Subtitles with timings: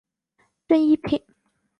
[0.67, 1.23] 正一品。